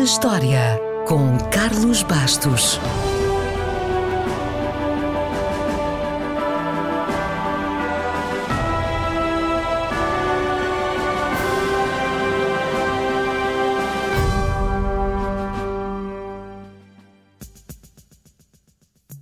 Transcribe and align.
na 0.00 0.04
História, 0.04 0.80
com 1.06 1.36
Carlos 1.50 2.02
Bastos. 2.02 2.80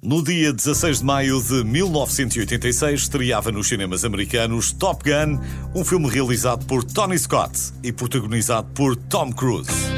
No 0.00 0.22
dia 0.22 0.52
16 0.52 1.00
de 1.00 1.04
maio 1.04 1.42
de 1.42 1.64
1986, 1.64 3.00
estreava 3.00 3.50
nos 3.50 3.66
cinemas 3.66 4.04
americanos 4.04 4.70
Top 4.70 5.02
Gun, 5.02 5.40
um 5.74 5.84
filme 5.84 6.08
realizado 6.08 6.64
por 6.66 6.84
Tony 6.84 7.18
Scott 7.18 7.72
e 7.82 7.92
protagonizado 7.92 8.68
por 8.74 8.94
Tom 8.94 9.32
Cruise. 9.32 9.97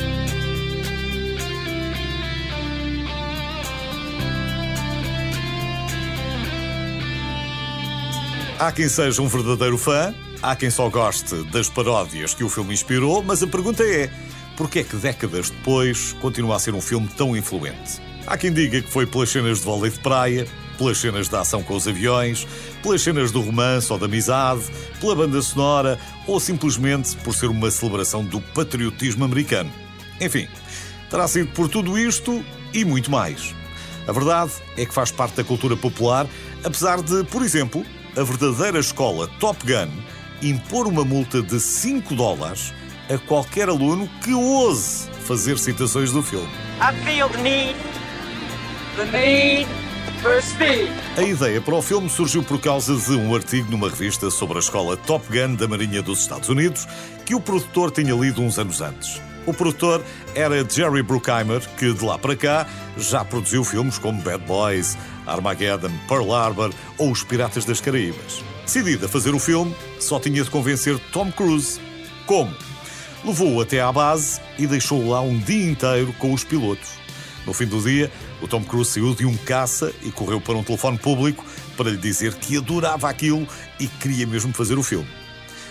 Há 8.60 8.70
quem 8.70 8.90
seja 8.90 9.22
um 9.22 9.26
verdadeiro 9.26 9.78
fã, 9.78 10.14
há 10.42 10.54
quem 10.54 10.68
só 10.68 10.90
goste 10.90 11.34
das 11.44 11.70
paródias 11.70 12.34
que 12.34 12.44
o 12.44 12.48
filme 12.50 12.74
inspirou, 12.74 13.22
mas 13.22 13.42
a 13.42 13.46
pergunta 13.46 13.82
é: 13.82 14.10
por 14.54 14.68
que 14.68 14.80
é 14.80 14.84
que 14.84 14.96
décadas 14.96 15.48
depois 15.48 16.12
continua 16.20 16.56
a 16.56 16.58
ser 16.58 16.74
um 16.74 16.80
filme 16.82 17.08
tão 17.16 17.34
influente? 17.34 18.02
Há 18.26 18.36
quem 18.36 18.52
diga 18.52 18.82
que 18.82 18.90
foi 18.90 19.06
pelas 19.06 19.30
cenas 19.30 19.60
de 19.60 19.64
vôlei 19.64 19.90
de 19.90 19.98
praia, 20.00 20.46
pelas 20.76 20.98
cenas 20.98 21.26
de 21.26 21.34
ação 21.36 21.62
com 21.62 21.74
os 21.74 21.88
aviões, 21.88 22.46
pelas 22.82 23.00
cenas 23.00 23.32
do 23.32 23.40
romance 23.40 23.90
ou 23.90 23.98
da 23.98 24.04
amizade, 24.04 24.64
pela 25.00 25.16
banda 25.16 25.40
sonora 25.40 25.98
ou 26.26 26.38
simplesmente 26.38 27.16
por 27.16 27.34
ser 27.34 27.46
uma 27.46 27.70
celebração 27.70 28.22
do 28.22 28.42
patriotismo 28.42 29.24
americano. 29.24 29.72
Enfim, 30.20 30.46
terá 31.08 31.26
sido 31.26 31.50
por 31.54 31.66
tudo 31.66 31.98
isto 31.98 32.44
e 32.74 32.84
muito 32.84 33.10
mais. 33.10 33.54
A 34.06 34.12
verdade 34.12 34.52
é 34.76 34.84
que 34.84 34.92
faz 34.92 35.10
parte 35.10 35.36
da 35.36 35.44
cultura 35.44 35.78
popular, 35.78 36.26
apesar 36.62 37.00
de, 37.00 37.24
por 37.24 37.40
exemplo, 37.42 37.86
a 38.20 38.22
verdadeira 38.22 38.78
escola 38.78 39.26
Top 39.40 39.58
Gun 39.64 39.90
impor 40.42 40.86
uma 40.86 41.06
multa 41.06 41.40
de 41.40 41.58
5 41.58 42.14
dólares 42.14 42.74
a 43.08 43.16
qualquer 43.16 43.70
aluno 43.70 44.06
que 44.22 44.34
ouse 44.34 45.08
fazer 45.24 45.58
citações 45.58 46.12
do 46.12 46.22
filme. 46.22 46.50
I 46.82 46.94
feel 47.02 47.30
the 47.30 47.38
need, 47.38 47.76
the 48.96 49.06
need 49.06 49.66
for 50.20 50.42
speed. 50.42 50.90
A 51.16 51.22
ideia 51.22 51.62
para 51.62 51.74
o 51.74 51.80
filme 51.80 52.10
surgiu 52.10 52.42
por 52.42 52.60
causa 52.60 52.94
de 52.94 53.12
um 53.12 53.34
artigo 53.34 53.70
numa 53.70 53.88
revista 53.88 54.30
sobre 54.30 54.58
a 54.58 54.60
escola 54.60 54.98
Top 54.98 55.24
Gun 55.30 55.54
da 55.54 55.66
Marinha 55.66 56.02
dos 56.02 56.20
Estados 56.20 56.50
Unidos 56.50 56.86
que 57.24 57.34
o 57.34 57.40
produtor 57.40 57.90
tinha 57.90 58.14
lido 58.14 58.42
uns 58.42 58.58
anos 58.58 58.82
antes. 58.82 59.29
O 59.46 59.54
produtor 59.54 60.04
era 60.34 60.68
Jerry 60.68 61.02
Bruckheimer, 61.02 61.60
que 61.76 61.92
de 61.92 62.04
lá 62.04 62.18
para 62.18 62.36
cá 62.36 62.66
já 62.96 63.24
produziu 63.24 63.64
filmes 63.64 63.98
como 63.98 64.20
Bad 64.22 64.44
Boys, 64.44 64.96
Armageddon, 65.26 65.90
Pearl 66.06 66.32
Harbor 66.32 66.72
ou 66.98 67.10
Os 67.10 67.22
Piratas 67.22 67.64
das 67.64 67.80
Caraíbas. 67.80 68.44
Decidido 68.64 69.06
a 69.06 69.08
fazer 69.08 69.34
o 69.34 69.38
filme, 69.38 69.74
só 69.98 70.20
tinha 70.20 70.44
de 70.44 70.50
convencer 70.50 70.98
Tom 71.12 71.32
Cruise. 71.32 71.80
Como? 72.26 72.54
Levou-o 73.24 73.60
até 73.60 73.80
à 73.80 73.90
base 73.90 74.40
e 74.58 74.66
deixou-o 74.66 75.10
lá 75.10 75.20
um 75.20 75.38
dia 75.38 75.70
inteiro 75.70 76.12
com 76.18 76.32
os 76.32 76.44
pilotos. 76.44 77.00
No 77.46 77.52
fim 77.52 77.66
do 77.66 77.80
dia, 77.80 78.12
o 78.40 78.46
Tom 78.46 78.62
Cruise 78.62 78.92
saiu 78.92 79.14
de 79.14 79.24
um 79.24 79.36
caça 79.36 79.92
e 80.02 80.10
correu 80.10 80.40
para 80.40 80.54
um 80.54 80.62
telefone 80.62 80.98
público 80.98 81.44
para 81.76 81.90
lhe 81.90 81.96
dizer 81.96 82.34
que 82.34 82.58
adorava 82.58 83.08
aquilo 83.08 83.48
e 83.78 83.86
queria 83.86 84.26
mesmo 84.26 84.52
fazer 84.52 84.78
o 84.78 84.82
filme. 84.82 85.08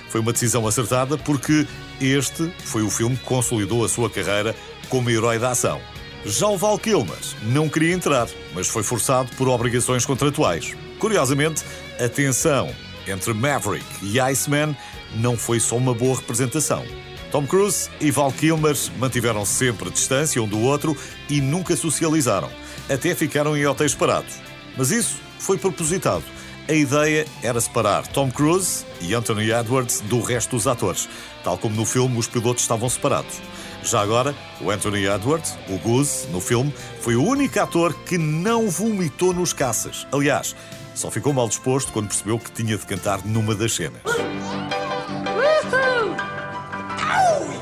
Foi 0.09 0.19
uma 0.19 0.33
decisão 0.33 0.67
acertada 0.67 1.17
porque 1.17 1.67
este 1.99 2.51
foi 2.59 2.81
o 2.81 2.89
filme 2.89 3.15
que 3.15 3.23
consolidou 3.23 3.83
a 3.83 3.89
sua 3.89 4.09
carreira 4.09 4.55
como 4.89 5.09
herói 5.09 5.39
da 5.39 5.51
ação. 5.51 5.79
Já 6.25 6.47
o 6.47 6.57
Val 6.57 6.77
Kilmer 6.77 7.17
não 7.43 7.69
queria 7.69 7.93
entrar, 7.93 8.27
mas 8.53 8.67
foi 8.67 8.83
forçado 8.83 9.29
por 9.37 9.47
obrigações 9.47 10.05
contratuais. 10.05 10.75
Curiosamente, 10.99 11.63
a 11.99 12.09
tensão 12.09 12.69
entre 13.07 13.33
Maverick 13.33 13.85
e 14.01 14.19
Iceman 14.19 14.75
não 15.15 15.37
foi 15.37 15.59
só 15.59 15.77
uma 15.77 15.93
boa 15.93 16.17
representação. 16.17 16.85
Tom 17.31 17.45
Cruise 17.45 17.89
e 18.01 18.11
Val 18.11 18.31
Kilmer 18.31 18.75
mantiveram 18.97 19.45
-se 19.45 19.53
sempre 19.53 19.89
distância 19.89 20.41
um 20.41 20.47
do 20.47 20.59
outro 20.59 20.97
e 21.29 21.39
nunca 21.39 21.75
socializaram, 21.75 22.49
até 22.89 23.13
ficaram 23.13 23.55
em 23.55 23.65
hotéis 23.65 23.93
parados. 23.93 24.35
Mas 24.75 24.91
isso 24.91 25.17
foi 25.39 25.57
propositado. 25.57 26.23
A 26.69 26.73
ideia 26.73 27.25
era 27.41 27.59
separar 27.59 28.05
Tom 28.05 28.29
Cruise 28.29 28.85
e 29.01 29.15
Anthony 29.15 29.49
Edwards 29.49 30.01
do 30.01 30.21
resto 30.21 30.51
dos 30.51 30.67
atores, 30.67 31.09
tal 31.43 31.57
como 31.57 31.75
no 31.75 31.83
filme 31.83 32.15
os 32.19 32.27
pilotos 32.27 32.61
estavam 32.61 32.87
separados. 32.87 33.41
Já 33.81 34.01
agora, 34.01 34.35
o 34.61 34.69
Anthony 34.69 35.07
Edwards, 35.07 35.57
o 35.67 35.79
Goose, 35.79 36.27
no 36.27 36.39
filme, 36.39 36.71
foi 37.01 37.15
o 37.15 37.23
único 37.23 37.59
ator 37.59 37.91
que 38.03 38.19
não 38.19 38.69
vomitou 38.69 39.33
nos 39.33 39.51
caças. 39.51 40.05
Aliás, 40.11 40.55
só 40.93 41.09
ficou 41.09 41.33
mal 41.33 41.49
disposto 41.49 41.91
quando 41.91 42.09
percebeu 42.09 42.37
que 42.37 42.51
tinha 42.51 42.77
de 42.77 42.85
cantar 42.85 43.25
numa 43.25 43.55
das 43.55 43.73
cenas. 43.73 44.03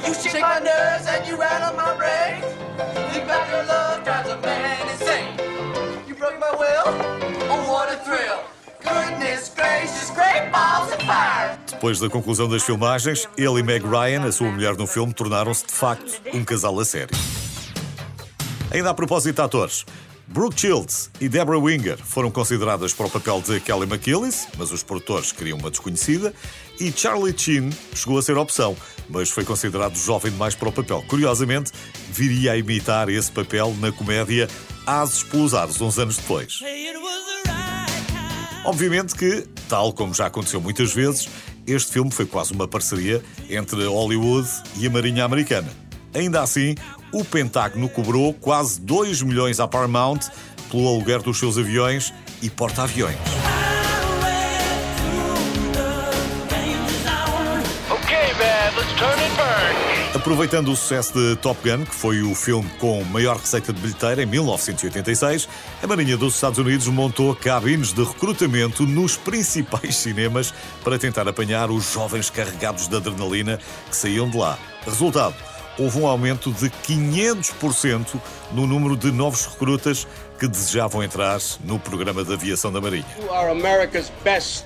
You 0.05 0.13
shake 0.13 0.41
my 0.41 0.59
nerves 0.59 1.07
and 1.07 1.25
you 1.29 1.37
rattle 1.37 1.77
my 1.77 1.95
brain. 1.95 2.43
About 3.23 3.49
your 3.51 3.65
love 3.67 3.86
Depois 11.69 11.99
da 11.99 12.09
conclusão 12.09 12.49
das 12.49 12.63
filmagens, 12.63 13.27
ele 13.37 13.59
e 13.59 13.63
Meg 13.63 13.85
Ryan, 13.85 14.25
a 14.25 14.31
sua 14.31 14.51
mulher 14.51 14.75
no 14.75 14.87
filme, 14.87 15.13
tornaram-se 15.13 15.65
de 15.65 15.73
facto 15.73 16.21
um 16.33 16.43
casal 16.43 16.79
a 16.79 16.85
sério. 16.85 17.15
Ainda 18.71 18.89
a 18.89 18.93
propósito 18.93 19.35
de 19.35 19.41
atores, 19.41 19.85
Brooke 20.27 20.59
Shields 20.59 21.09
e 21.21 21.29
Deborah 21.29 21.57
Winger 21.59 21.97
foram 21.97 22.29
consideradas 22.29 22.93
para 22.93 23.05
o 23.07 23.09
papel 23.09 23.41
de 23.41 23.61
Kelly 23.61 23.83
McGillis, 23.83 24.47
mas 24.57 24.71
os 24.71 24.83
produtores 24.83 25.31
queriam 25.31 25.57
uma 25.57 25.69
desconhecida, 25.69 26.33
e 26.79 26.91
Charlie 26.91 27.33
Sheen 27.37 27.69
chegou 27.95 28.17
a 28.17 28.21
ser 28.21 28.37
opção, 28.37 28.75
mas 29.09 29.29
foi 29.29 29.45
considerado 29.45 29.95
jovem 29.97 30.31
demais 30.31 30.53
para 30.53 30.67
o 30.67 30.71
papel. 30.71 31.01
Curiosamente, 31.07 31.71
viria 32.09 32.51
a 32.51 32.57
imitar 32.57 33.07
esse 33.07 33.31
papel 33.31 33.73
na 33.79 33.91
comédia 33.91 34.49
Ases 34.85 35.23
pelos 35.23 35.53
Ares, 35.53 35.79
uns 35.79 35.97
anos 35.97 36.17
depois. 36.17 36.59
Obviamente 38.65 39.15
que, 39.15 39.47
tal 39.67 39.93
como 39.93 40.13
já 40.13 40.27
aconteceu 40.27 40.61
muitas 40.61 40.93
vezes, 40.93 41.27
este 41.65 41.91
filme 41.91 42.11
foi 42.11 42.25
quase 42.25 42.53
uma 42.53 42.67
parceria 42.67 43.23
entre 43.49 43.85
Hollywood 43.85 44.47
e 44.77 44.87
a 44.87 44.89
Marinha 44.89 45.25
Americana. 45.25 45.69
Ainda 46.13 46.41
assim, 46.41 46.75
o 47.11 47.23
Pentágono 47.23 47.89
cobrou 47.89 48.33
quase 48.33 48.79
2 48.81 49.21
milhões 49.21 49.59
à 49.59 49.67
Paramount 49.67 50.19
pelo 50.71 50.87
aluguer 50.87 51.21
dos 51.21 51.37
seus 51.37 51.57
aviões 51.57 52.13
e 52.41 52.49
porta-aviões. 52.49 53.17
Okay, 57.89 58.33
man, 58.33 58.75
let's 58.77 58.93
turn 58.97 59.35
burn. 59.35 59.46
Aproveitando 60.27 60.73
o 60.73 60.75
sucesso 60.75 61.13
de 61.13 61.37
Top 61.37 61.57
Gun, 61.63 61.85
que 61.85 61.95
foi 61.95 62.21
o 62.21 62.35
filme 62.35 62.69
com 62.79 63.01
maior 63.05 63.37
receita 63.37 63.71
de 63.71 63.79
bilheteira 63.79 64.21
em 64.21 64.25
1986, 64.25 65.47
a 65.81 65.87
Marinha 65.87 66.17
dos 66.17 66.35
Estados 66.35 66.59
Unidos 66.59 66.85
montou 66.87 67.33
cabines 67.33 67.93
de 67.93 68.03
recrutamento 68.03 68.85
nos 68.85 69.15
principais 69.15 69.95
cinemas 69.95 70.53
para 70.83 70.99
tentar 70.99 71.25
apanhar 71.29 71.71
os 71.71 71.93
jovens 71.93 72.29
carregados 72.29 72.89
de 72.89 72.97
adrenalina 72.97 73.57
que 73.89 73.95
saíam 73.95 74.29
de 74.29 74.35
lá. 74.35 74.59
Resultado: 74.85 75.33
houve 75.79 75.97
um 75.97 76.05
aumento 76.05 76.51
de 76.51 76.69
500% 76.69 78.19
no 78.51 78.67
número 78.67 78.97
de 78.97 79.13
novos 79.13 79.45
recrutas 79.45 80.05
que 80.37 80.45
desejavam 80.45 81.01
entrar 81.01 81.39
no 81.63 81.79
programa 81.79 82.25
de 82.25 82.33
aviação 82.33 82.69
da 82.69 82.81
Marinha. 82.81 83.05
You 83.17 83.31
are 83.31 83.49
America's 83.49 84.11
best. 84.25 84.65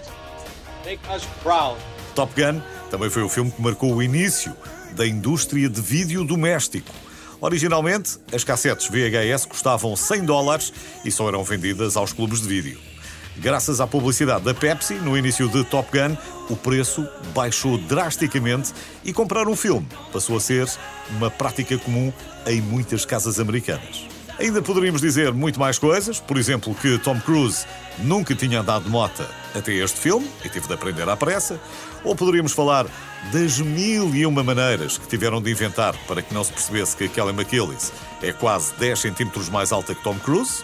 Make 0.83 1.01
us 1.15 1.23
proud. 1.43 1.77
Top 2.15 2.33
Gun 2.35 2.63
também 2.91 3.09
foi 3.09 3.23
o 3.23 3.29
filme 3.29 3.49
que 3.49 3.61
marcou 3.61 3.95
o 3.95 4.03
início 4.03 4.53
da 4.91 5.07
indústria 5.07 5.69
de 5.69 5.79
vídeo 5.81 6.25
doméstico. 6.25 6.91
Originalmente, 7.39 8.19
as 8.33 8.43
cassetes 8.43 8.87
VHS 8.87 9.45
custavam 9.45 9.95
100 9.95 10.25
dólares 10.25 10.73
e 11.03 11.09
só 11.09 11.27
eram 11.29 11.41
vendidas 11.43 11.95
aos 11.95 12.11
clubes 12.11 12.41
de 12.41 12.47
vídeo. 12.47 12.77
Graças 13.37 13.79
à 13.79 13.87
publicidade 13.87 14.43
da 14.43 14.53
Pepsi, 14.53 14.95
no 14.95 15.17
início 15.17 15.47
de 15.47 15.63
Top 15.63 15.89
Gun, 15.89 16.15
o 16.49 16.55
preço 16.55 17.07
baixou 17.33 17.77
drasticamente 17.77 18.73
e 19.05 19.13
comprar 19.13 19.47
um 19.47 19.55
filme 19.55 19.87
passou 20.11 20.35
a 20.35 20.41
ser 20.41 20.69
uma 21.11 21.31
prática 21.31 21.77
comum 21.77 22.11
em 22.45 22.61
muitas 22.61 23.05
casas 23.05 23.39
americanas. 23.39 24.05
Ainda 24.41 24.59
poderíamos 24.59 25.01
dizer 25.01 25.31
muito 25.33 25.59
mais 25.59 25.77
coisas, 25.77 26.19
por 26.19 26.35
exemplo, 26.35 26.73
que 26.73 26.97
Tom 26.97 27.19
Cruise 27.19 27.63
nunca 27.99 28.33
tinha 28.33 28.61
andado 28.61 28.85
de 28.85 28.89
mota 28.89 29.29
até 29.53 29.71
este 29.71 29.99
filme 29.99 30.27
e 30.43 30.49
teve 30.49 30.67
de 30.67 30.73
aprender 30.73 31.07
à 31.07 31.15
pressa, 31.15 31.61
ou 32.03 32.15
poderíamos 32.15 32.51
falar 32.51 32.87
das 33.31 33.59
mil 33.59 34.15
e 34.15 34.25
uma 34.25 34.43
maneiras 34.43 34.97
que 34.97 35.07
tiveram 35.07 35.39
de 35.39 35.51
inventar 35.51 35.95
para 36.07 36.23
que 36.23 36.33
não 36.33 36.43
se 36.43 36.51
percebesse 36.51 36.97
que 36.97 37.07
Kelly 37.07 37.29
McGillis 37.29 37.93
é 38.23 38.33
quase 38.33 38.73
10 38.79 38.97
centímetros 38.97 39.47
mais 39.47 39.71
alta 39.71 39.93
que 39.93 40.01
Tom 40.03 40.17
Cruise. 40.17 40.63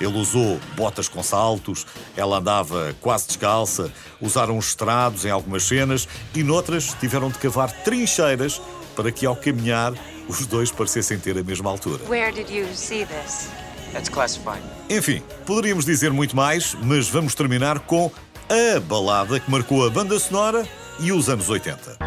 Ele 0.00 0.18
usou 0.18 0.58
botas 0.74 1.06
com 1.06 1.22
saltos, 1.22 1.86
ela 2.16 2.38
andava 2.38 2.96
quase 3.02 3.26
descalça, 3.26 3.92
usaram 4.18 4.58
estrados 4.58 5.26
em 5.26 5.30
algumas 5.30 5.64
cenas 5.64 6.08
e 6.34 6.42
noutras 6.42 6.96
tiveram 6.98 7.28
de 7.28 7.38
cavar 7.38 7.70
trincheiras 7.84 8.62
para 8.96 9.12
que 9.12 9.26
ao 9.26 9.36
caminhar 9.36 9.92
os 10.28 10.46
dois 10.46 10.70
parecessem 10.70 11.18
ter 11.18 11.36
a 11.38 11.42
mesma 11.42 11.70
altura. 11.70 12.04
Where 12.08 12.32
did 12.32 12.50
you 12.50 12.66
see 12.74 13.04
this? 13.04 13.48
That's 13.92 14.08
classified. 14.08 14.62
Enfim, 14.88 15.22
poderíamos 15.44 15.84
dizer 15.84 16.12
muito 16.12 16.36
mais, 16.36 16.76
mas 16.82 17.08
vamos 17.08 17.34
terminar 17.34 17.80
com 17.80 18.10
a 18.48 18.80
balada 18.80 19.40
que 19.40 19.50
marcou 19.50 19.86
a 19.86 19.90
banda 19.90 20.18
sonora 20.18 20.66
e 20.98 21.12
os 21.12 21.28
anos 21.28 21.48
80. 21.48 21.98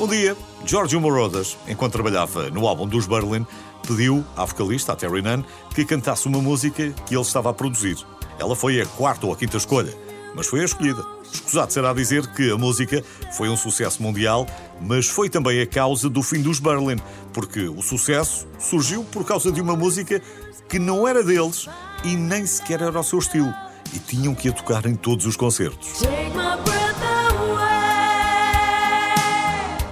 Um 0.00 0.06
dia, 0.08 0.36
Giorgio 0.64 1.00
Moroder, 1.00 1.46
enquanto 1.68 1.92
trabalhava 1.92 2.48
no 2.50 2.66
álbum 2.66 2.86
dos 2.86 3.06
Berlin, 3.06 3.46
pediu 3.86 4.24
à 4.36 4.44
vocalista, 4.44 4.92
a 4.92 4.96
Terry 4.96 5.20
Nunn, 5.22 5.42
que 5.74 5.84
cantasse 5.84 6.26
uma 6.26 6.40
música 6.40 6.90
que 7.06 7.14
ele 7.14 7.22
estava 7.22 7.50
a 7.50 7.52
produzir. 7.52 7.98
Ela 8.38 8.56
foi 8.56 8.80
a 8.80 8.86
quarta 8.86 9.26
ou 9.26 9.32
a 9.32 9.36
quinta 9.36 9.58
escolha, 9.58 9.92
mas 10.34 10.46
foi 10.46 10.60
a 10.60 10.64
escolhida. 10.64 11.04
Escusado 11.32 11.72
será 11.72 11.92
dizer 11.92 12.26
que 12.28 12.50
a 12.50 12.56
música 12.56 13.04
foi 13.32 13.48
um 13.48 13.56
sucesso 13.56 14.02
mundial, 14.02 14.46
mas 14.80 15.06
foi 15.06 15.28
também 15.28 15.60
a 15.60 15.66
causa 15.66 16.08
do 16.08 16.22
fim 16.22 16.42
dos 16.42 16.58
Berlin, 16.58 16.96
porque 17.32 17.68
o 17.68 17.82
sucesso 17.82 18.46
surgiu 18.58 19.04
por 19.04 19.24
causa 19.24 19.52
de 19.52 19.60
uma 19.60 19.76
música 19.76 20.20
que 20.68 20.78
não 20.78 21.06
era 21.06 21.22
deles 21.22 21.68
e 22.04 22.16
nem 22.16 22.46
sequer 22.46 22.80
era 22.80 22.98
o 22.98 23.02
seu 23.02 23.18
estilo, 23.18 23.52
e 23.94 23.98
tinham 23.98 24.34
que 24.34 24.48
a 24.48 24.52
tocar 24.52 24.86
em 24.86 24.94
todos 24.94 25.26
os 25.26 25.36
concertos. 25.36 26.02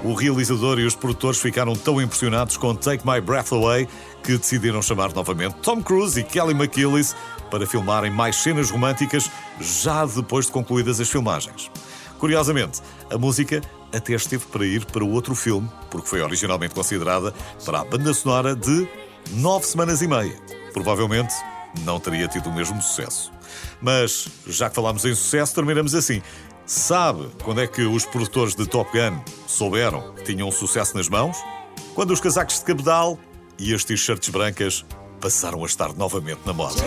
O 0.05 0.15
realizador 0.15 0.79
e 0.79 0.87
os 0.87 0.95
produtores 0.95 1.41
ficaram 1.41 1.75
tão 1.75 2.01
impressionados 2.01 2.57
com 2.57 2.75
Take 2.75 3.07
My 3.07 3.21
Breath 3.21 3.53
Away 3.53 3.89
que 4.23 4.39
decidiram 4.39 4.81
chamar 4.81 5.13
novamente 5.13 5.57
Tom 5.57 5.83
Cruise 5.83 6.19
e 6.19 6.23
Kelly 6.23 6.55
McGillis 6.55 7.15
para 7.51 7.67
filmarem 7.67 8.11
mais 8.11 8.37
cenas 8.37 8.71
românticas 8.71 9.31
já 9.61 10.05
depois 10.07 10.47
de 10.47 10.53
concluídas 10.53 11.01
as 11.01 11.09
filmagens. 11.09 11.71
Curiosamente, 12.19 12.81
a 13.11 13.17
música 13.17 13.63
até 13.95 14.13
esteve 14.13 14.45
para 14.47 14.67
ir 14.67 14.85
para 14.87 15.05
outro 15.05 15.35
filme, 15.35 15.69
porque 15.91 16.09
foi 16.09 16.21
originalmente 16.21 16.75
considerada 16.75 17.33
para 17.65 17.81
a 17.81 17.85
banda 17.85 18.13
sonora 18.13 18.55
de 18.55 18.89
nove 19.33 19.67
semanas 19.67 20.03
e 20.03 20.09
meia. 20.09 20.37
Provavelmente 20.73 21.35
não 21.85 22.01
teria 22.01 22.29
tido 22.29 22.49
o 22.49 22.53
mesmo 22.53 22.81
sucesso. 22.83 23.33
Mas, 23.81 24.29
já 24.47 24.69
que 24.69 24.75
falámos 24.75 25.05
em 25.05 25.15
sucesso, 25.15 25.55
terminamos 25.55 25.95
assim. 25.95 26.23
Sabe 26.67 27.29
quando 27.43 27.63
é 27.63 27.67
que 27.67 27.83
os 27.83 28.05
produtores 28.05 28.55
de 28.55 28.67
Top 28.67 28.91
Gun 28.93 29.21
souberam 29.47 30.13
que 30.15 30.23
tinham 30.25 30.51
sucesso 30.51 30.97
nas 30.97 31.09
mãos? 31.09 31.39
Quando 31.95 32.11
os 32.13 32.21
casacos 32.21 32.59
de 32.59 32.65
cabedal 32.65 33.19
e 33.59 33.73
as 33.75 33.85
t-shirts 33.85 34.29
brancas 34.29 34.85
passaram 35.19 35.63
a 35.63 35.67
estar 35.67 35.93
novamente 35.95 36.41
na 36.47 36.53
moda. 36.53 36.81